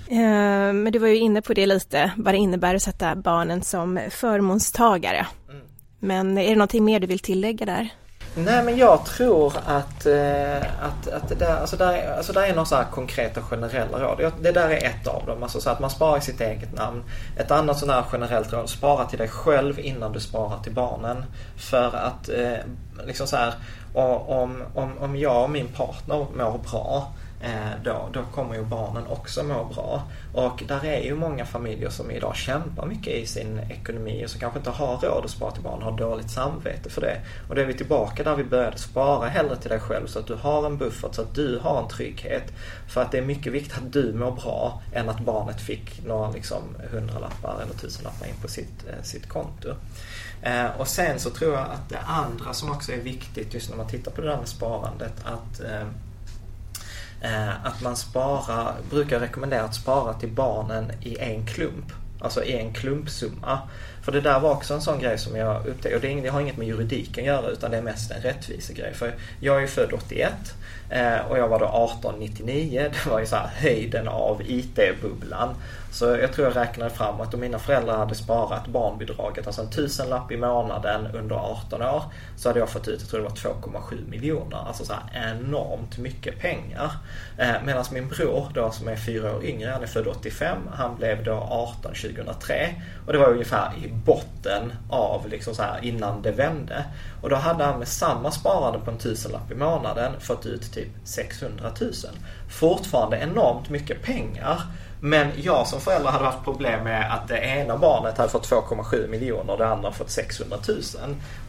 [0.08, 3.62] Eh, men du var ju inne på det lite, vad det innebär att sätta barnen
[3.62, 5.26] som förmånstagare.
[5.50, 5.62] Mm.
[5.98, 7.88] Men är det någonting mer du vill tillägga där?
[8.35, 12.55] Nej men jag tror att, eh, att, att det där, alltså där, alltså där är
[12.55, 14.33] några så här konkreta generella råd.
[14.40, 15.43] Det där är ett av dem.
[15.43, 17.03] Alltså så att man sparar i sitt eget namn.
[17.37, 21.25] Ett annat sånt här generellt råd, spara till dig själv innan du sparar till barnen.
[21.57, 23.55] För att eh, liksom så här,
[23.95, 29.07] om, om, om jag och min partner mår bra Eh, då, då kommer ju barnen
[29.07, 30.03] också må bra.
[30.35, 34.40] Och där är ju många familjer som idag kämpar mycket i sin ekonomi och som
[34.40, 37.20] kanske inte har råd att spara till barn, har dåligt samvete för det.
[37.48, 40.26] Och då är vi tillbaka där vi började, spara hellre till dig själv så att
[40.26, 42.53] du har en buffert, så att du har en trygghet.
[42.88, 46.31] För att det är mycket viktigt att du mår bra än att barnet fick några
[46.31, 49.74] liksom hundralappar eller tusenlappar in på sitt, eh, sitt konto.
[50.42, 53.76] Eh, och sen så tror jag att det andra som också är viktigt just när
[53.76, 55.61] man tittar på det där med sparandet, att
[57.20, 61.92] Eh, att man sparar, brukar rekommendera att spara till barnen i en klump.
[62.20, 63.59] Alltså i en klumpsumma.
[64.02, 65.96] För det där var också en sån grej som jag upptäckte.
[65.96, 68.94] Och det har inget med juridiken att göra utan det är mest en rättvisegrej.
[68.94, 70.33] För jag är ju född 81
[70.90, 72.90] Eh, och jag var då 1899.
[72.92, 75.55] Det var ju så här höjden av IT-bubblan.
[75.92, 79.70] Så jag tror jag räknade fram att om mina föräldrar hade sparat barnbidraget, alltså en
[79.70, 82.03] tusenlapp i månaden under 18 år,
[82.37, 84.57] så hade jag fått ut, jag tror det var 2,7 miljoner.
[84.66, 86.90] Alltså så här enormt mycket pengar.
[87.38, 90.96] Eh, medan min bror då som är fyra år yngre, han är född 85, han
[90.96, 92.74] blev då 18 2003.
[93.07, 96.85] Och det var ungefär i botten av liksom så här innan det vände.
[97.22, 100.93] Och då hade han med samma sparande på en tusenlapp i månaden fått ut typ
[101.05, 101.93] 600 000.
[102.49, 104.62] Fortfarande enormt mycket pengar.
[105.03, 109.09] Men jag som förälder hade haft problem med att det ena barnet hade fått 2,7
[109.09, 110.81] miljoner och det andra fått 600 000.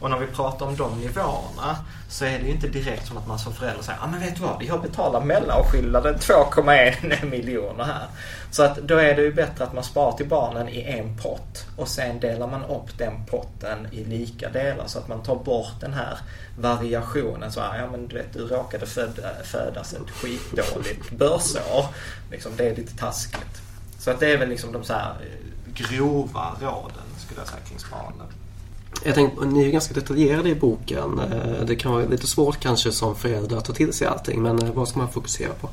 [0.00, 1.76] Och när vi pratar om de nivåerna
[2.08, 4.20] så är det ju inte direkt som att man som förälder säger, ja ah, men
[4.20, 8.06] vet du vad, jag betalar mellanskillnaden 2,1 miljoner här.
[8.50, 11.66] Så att då är det ju bättre att man sparar till barnen i en pott
[11.76, 15.80] och sen delar man upp den potten i lika delar så att man tar bort
[15.80, 16.18] den här
[16.56, 17.52] variationen.
[17.52, 21.86] Så här, ja men du vet, du råkade föda, födas ett skitdåligt börsår.
[22.30, 23.62] Liksom, det är lite taskigt.
[23.98, 27.60] Så att det är väl liksom de så här eh, grova råden skulle jag säga
[27.68, 28.24] kring sparande.
[29.04, 31.18] Jag tänkte, ni är ganska detaljerade i boken.
[31.18, 34.62] Eh, det kan vara lite svårt kanske som förälder att ta till sig allting men
[34.62, 35.68] eh, vad ska man fokusera på?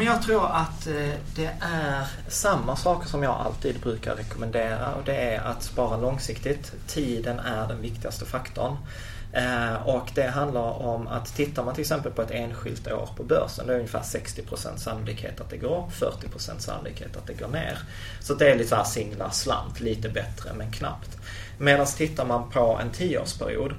[0.00, 0.88] jag tror att
[1.34, 6.72] det är samma saker som jag alltid brukar rekommendera och det är att spara långsiktigt.
[6.86, 8.76] Tiden är den viktigaste faktorn.
[9.36, 13.22] Eh, och det handlar om att tittar man till exempel på ett enskilt år på
[13.22, 17.34] börsen, då är det ungefär 60% sannolikhet att det går upp, 40% sannolikhet att det
[17.34, 17.78] går ner.
[18.20, 21.18] Så det är lite såhär singla slant, lite bättre men knappt.
[21.58, 23.74] Medan tittar man på en 10-årsperiod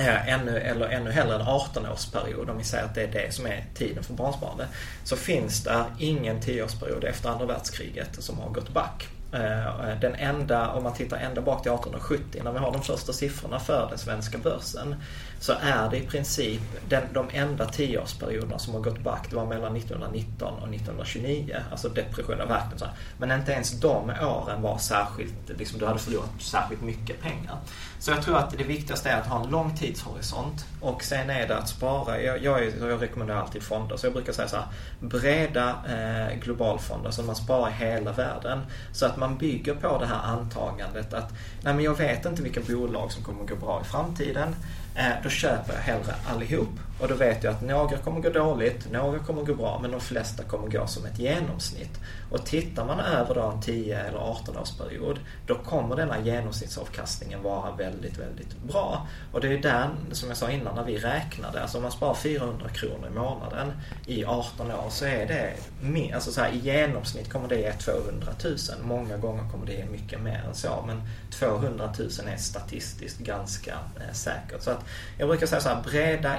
[0.00, 3.46] eh, ännu, eller ännu hellre en 18-årsperiod, om vi säger att det är det som
[3.46, 4.66] är tiden för barnsparande,
[5.04, 9.08] så finns det ingen 10-årsperiod efter andra världskriget som har gått back.
[9.32, 13.12] Eh, den enda, om man tittar ända bak till 1870 när vi har de första
[13.12, 14.94] siffrorna för den svenska börsen
[15.42, 19.26] så är det i princip den, de enda tioårsperioderna som har gått back.
[19.30, 24.78] Det var mellan 1919 och 1929, alltså depressionen verkligen Men inte ens de åren var
[24.78, 27.56] särskilt, liksom, du hade förlorat särskilt mycket pengar.
[27.98, 31.48] Så jag tror att det viktigaste är att ha en lång tidshorisont och sen är
[31.48, 32.20] det att spara.
[32.20, 34.66] Jag, jag, jag rekommenderar alltid fonder, så jag brukar säga så här,
[35.00, 38.60] breda eh, globalfonder så man sparar i hela världen.
[38.92, 42.60] Så att man bygger på det här antagandet att nej men jag vet inte vilka
[42.60, 44.54] bolag som kommer att gå bra i framtiden.
[44.94, 46.68] Eh, då köper jag hellre allihop.
[47.02, 50.00] Och då vet jag att några kommer gå dåligt, några kommer gå bra, men de
[50.00, 52.00] flesta kommer gå som ett genomsnitt.
[52.30, 57.70] Och tittar man över då en 10 eller 18 årsperiod, då kommer denna genomsnittsavkastningen vara
[57.76, 59.06] väldigt, väldigt bra.
[59.32, 62.14] Och det är den, som jag sa innan, när vi räknade, alltså om man sparar
[62.14, 63.72] 400 kronor i månaden
[64.06, 68.26] i 18 år så är det, alltså så här, i genomsnitt kommer det ge 200
[68.44, 68.56] 000.
[68.82, 73.72] Många gånger kommer det ge mycket mer än så, men 200 000 är statistiskt ganska
[73.72, 74.62] eh, säkert.
[74.62, 74.84] Så att
[75.18, 76.38] jag brukar säga så här, breda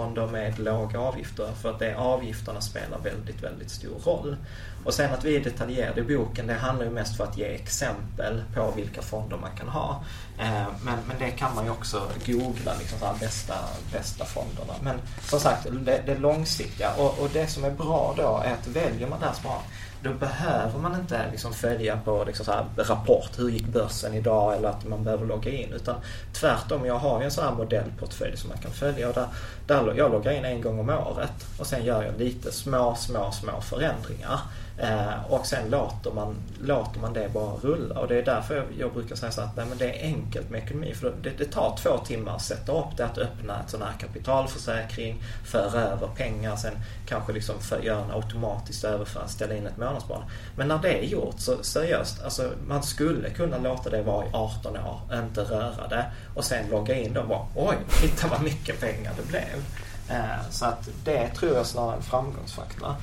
[0.00, 4.36] indexfonder med låga avgifter för att det avgifterna spelar väldigt, väldigt stor roll.
[4.84, 7.44] Och sen att vi är detaljerade i boken, det handlar ju mest för att ge
[7.44, 10.04] exempel på vilka fonder man kan ha.
[10.38, 13.54] Eh, men, men det kan man ju också googla, liksom så bästa,
[13.92, 14.74] bästa fonderna.
[14.82, 18.66] Men som sagt, det, det långsiktiga och, och det som är bra då är att
[18.66, 19.70] väljer man det här sparandet
[20.02, 24.68] då behöver man inte liksom följa på liksom så rapport, hur gick börsen idag eller
[24.68, 25.72] att man behöver logga in.
[25.72, 25.94] Utan
[26.32, 29.08] tvärtom, jag har ju en sån här modellportfölj som man kan följa.
[29.08, 29.26] Och där,
[29.66, 33.32] där jag loggar in en gång om året och sen gör jag lite små, små,
[33.32, 34.40] små förändringar.
[34.82, 38.64] Eh, och sen låter man, låter man det bara rulla och det är därför jag,
[38.78, 40.94] jag brukar säga så att nej, men det är enkelt med ekonomi.
[40.94, 43.92] För det, det tar två timmar att sätta upp det, att öppna ett sån här
[43.98, 46.72] kapitalförsäkring, föra över pengar, sen
[47.06, 50.22] kanske liksom för, göra en automatisk överföring, ställa in ett mål månadsbarn.
[50.56, 54.28] Men när det är gjort så seriöst, alltså man skulle kunna låta det vara i
[54.32, 58.42] 18 år, inte röra det och sen logga in då och bara oj, titta vad
[58.42, 59.64] mycket pengar det blev.
[60.10, 62.94] Eh, så att det tror jag snarare är en framgångsfaktor.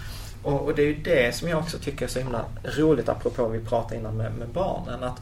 [0.44, 3.48] Och, och, det är ju det som jag också tycker är så himla roligt apropå
[3.48, 5.04] vi pratade innan med, med barnen.
[5.04, 5.22] Att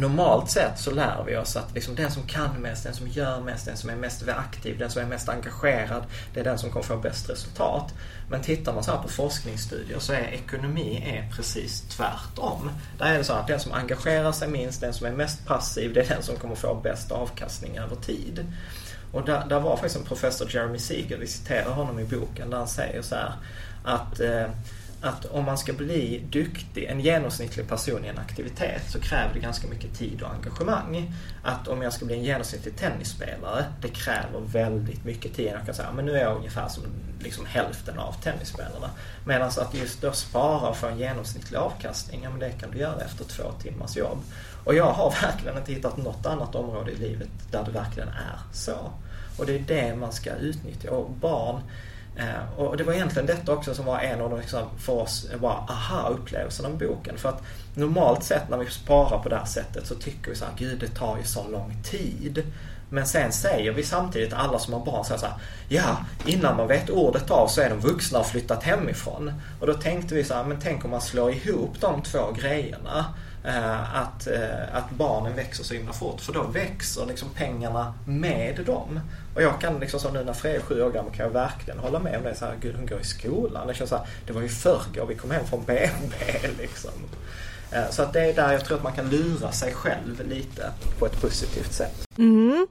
[0.00, 3.40] Normalt sett så lär vi oss att liksom den som kan mest, den som gör
[3.40, 6.70] mest, den som är mest aktiv, den som är mest engagerad, det är den som
[6.70, 7.94] kommer få bäst resultat.
[8.30, 12.70] Men tittar man så här på forskningsstudier så är ekonomi är precis tvärtom.
[12.98, 15.94] Där är det så att den som engagerar sig minst, den som är mest passiv,
[15.94, 18.46] det är den som kommer få bäst avkastning över tid.
[19.12, 22.58] Och där, där var faktiskt en professor, Jeremy Siegel, vi citerar honom i boken, där
[22.58, 23.32] han säger så här
[23.84, 24.46] att, eh,
[25.02, 29.40] att om man ska bli duktig, en genomsnittlig person i en aktivitet, så kräver det
[29.40, 31.12] ganska mycket tid och engagemang.
[31.42, 35.46] Att om jag ska bli en genomsnittlig tennisspelare, det kräver väldigt mycket tid.
[35.46, 36.82] Jag kan säga, men nu är jag ungefär som
[37.20, 38.90] liksom hälften av tennisspelarna.
[39.24, 42.78] Medan att just då spara och få en genomsnittlig avkastning, ja men det kan du
[42.78, 44.18] göra efter två timmars jobb.
[44.64, 48.38] Och jag har verkligen inte hittat något annat område i livet där det verkligen är
[48.52, 48.90] så.
[49.36, 50.90] Och det är det man ska utnyttja.
[50.90, 51.60] Och barn
[52.16, 55.28] Eh, och det var egentligen detta också som var en av de liksom, för oss
[55.40, 57.18] bara aha-upplevelserna med boken.
[57.18, 57.42] För att
[57.74, 60.78] normalt sett när vi sparar på det här sättet så tycker vi så här, gud
[60.78, 62.52] det tar ju så lång tid.
[62.92, 65.34] Men sen säger vi samtidigt, alla som har barn, så här,
[65.68, 65.96] ja,
[66.26, 69.32] innan man vet ordet av så är de vuxna och flyttat hemifrån.
[69.60, 73.04] Och då tänkte vi så här, men tänk om man slår ihop de två grejerna.
[73.44, 76.20] Eh, att, eh, att barnen växer så himla fort.
[76.20, 79.00] För då växer liksom pengarna med dem.
[79.34, 81.78] Och jag kan liksom så nu när Freja är sju år gammal kan jag verkligen
[81.78, 82.34] hålla med om det.
[82.34, 83.66] Så här, Gud hon går i skolan.
[83.66, 85.88] Det känns så här, det var ju förrgår vi kom hem från BB
[86.58, 86.90] liksom.
[87.72, 90.72] Eh, så att det är där jag tror att man kan lura sig själv lite
[90.98, 92.06] på ett positivt sätt.
[92.18, 92.66] Mm.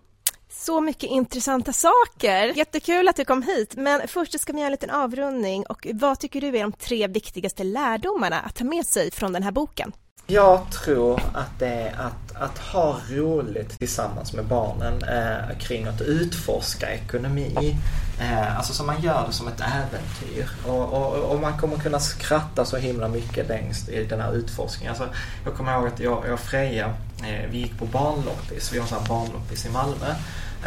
[0.52, 2.58] Så mycket intressanta saker.
[2.58, 6.20] Jättekul att du kom hit, men först ska vi göra en liten avrundning och vad
[6.20, 9.92] tycker du är de tre viktigaste lärdomarna att ta med sig från den här boken?
[10.32, 16.02] Jag tror att det är att, att ha roligt tillsammans med barnen eh, kring att
[16.02, 17.78] utforska ekonomi.
[18.20, 20.50] Eh, alltså som man gör det som ett äventyr.
[20.68, 24.90] Och, och, och, man kommer kunna skratta så himla mycket längst i den här utforskningen.
[24.90, 25.08] Alltså,
[25.46, 26.86] jag kommer ihåg att jag, jag och Freja,
[27.24, 28.74] eh, vi gick på barnloppis.
[28.74, 30.16] Vi har en barnloppis i Malmö.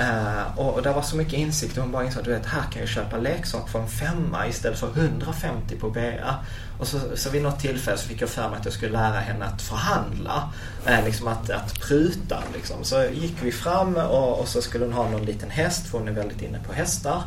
[0.01, 2.63] Uh, och det var så mycket insikt och hon bara insåg att du vet, här
[2.73, 6.35] kan jag köpa leksak för en femma istället för 150 på BA.
[6.83, 9.21] Och så, så vid något tillfälle så fick jag för mig att jag skulle lära
[9.21, 10.53] henne att förhandla.
[10.87, 12.85] Eh, liksom att, att pruta liksom.
[12.85, 16.09] Så gick vi fram och, och, så skulle hon ha någon liten häst för hon
[16.09, 17.23] är väldigt inne på hästar.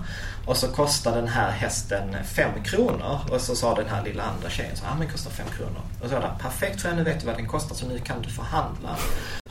[0.45, 3.19] Och så kostade den här hästen 5 kronor.
[3.31, 5.81] Och så sa den här lilla andra tjejen så ja ah, men kostar 5 kronor.
[6.01, 8.21] Och så sa jag perfekt för nu vet du vad den kostar så nu kan
[8.21, 8.97] du förhandla.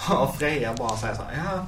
[0.23, 1.67] Och Freja bara säger så här, ja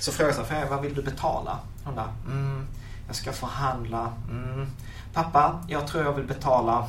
[0.00, 1.58] så frågade jag så vad vill du betala?
[1.84, 2.66] Hon bara, mm,
[3.06, 4.12] jag ska förhandla.
[4.30, 4.66] Mm.
[5.14, 6.88] Pappa, jag tror jag vill betala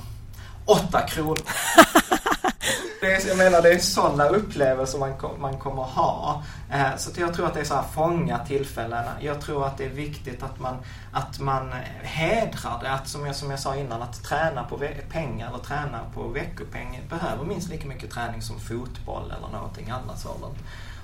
[0.65, 1.37] 8 kronor.
[3.01, 6.43] det är, jag menar det är sådana upplevelser man, man kommer ha.
[6.71, 9.11] Eh, så jag tror att det är så här fånga tillfällena.
[9.19, 10.77] Jag tror att det är viktigt att man,
[11.11, 12.91] att man hedrar det.
[12.91, 14.79] Att som jag, som jag sa innan, att träna på
[15.11, 20.19] pengar eller träna på veckopeng behöver minst lika mycket träning som fotboll eller någonting annat
[20.19, 20.57] sådant.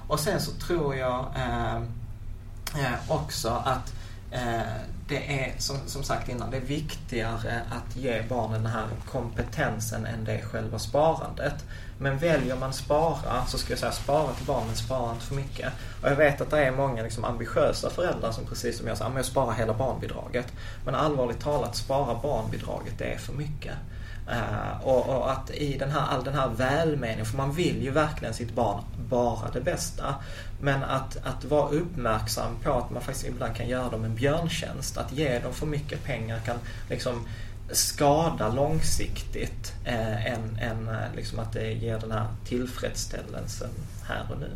[0.07, 3.93] Och sen så tror jag eh, eh, också att
[4.31, 4.61] Eh,
[5.07, 10.05] det är som, som sagt innan, det är viktigare att ge barnen den här kompetensen
[10.05, 11.65] än det själva sparandet.
[11.97, 15.73] Men väljer man spara så ska jag säga spara till barnen, spara inte för mycket.
[16.01, 19.11] Och jag vet att det är många liksom ambitiösa föräldrar som precis som jag säger,
[19.15, 20.47] jag sparar hela barnbidraget.
[20.85, 23.73] Men allvarligt talat, spara barnbidraget, det är för mycket.
[24.29, 27.91] Uh, och, och, att i den här, all den här välmeningen, för man vill ju
[27.91, 30.15] verkligen sitt barn bara det bästa.
[30.61, 34.97] Men att, att vara uppmärksam på att man faktiskt ibland kan göra dem en björntjänst.
[34.97, 36.57] Att ge dem för mycket pengar kan
[36.89, 37.27] liksom
[37.71, 43.69] skada långsiktigt eh, än, än eh, liksom att det ger den här tillfredsställelsen
[44.07, 44.49] här och nu.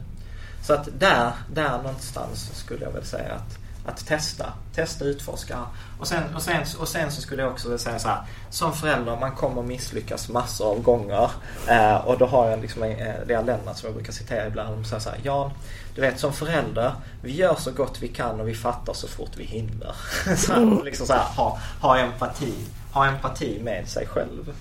[0.62, 5.60] Så att där, där någonstans skulle jag väl säga att att testa, testa, utforska.
[6.00, 8.22] Och sen, och sen, och sen så skulle jag också vilja säga så här.
[8.50, 11.32] Som förälder, man kommer misslyckas massor av gånger.
[11.68, 14.80] Eh, och då har jag liksom, eh, det är Lennart som jag brukar citera ibland.
[14.80, 15.52] Och säger så här, Jan,
[15.96, 19.32] du vet som förälder, vi gör så gott vi kan och vi fattar så fort
[19.38, 19.96] vi hinner.
[20.38, 22.54] så liksom så här, ha, ha empati.
[22.92, 24.54] Ha empati med sig själv.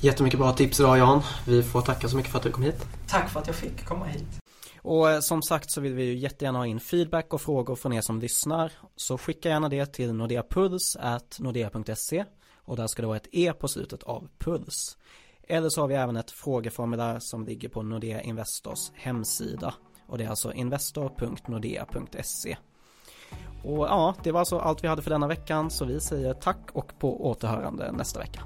[0.00, 1.22] Jättemycket bra tips idag Jan.
[1.44, 2.86] Vi får tacka så mycket för att du kom hit.
[3.08, 4.45] Tack för att jag fick komma hit.
[4.86, 7.92] Och eh, som sagt så vill vi ju jättegärna ha in feedback och frågor från
[7.92, 8.72] er som lyssnar.
[8.96, 12.24] Så skicka gärna det till nordeapuls.nordea.se
[12.64, 14.98] och där ska det vara ett E på slutet av puls.
[15.48, 19.74] Eller så har vi även ett frågeformulär som ligger på Nordea Investors hemsida
[20.06, 22.56] och det är alltså investor.nordea.se.
[23.64, 26.70] Och ja, det var alltså allt vi hade för denna veckan så vi säger tack
[26.72, 28.42] och på återhörande nästa vecka.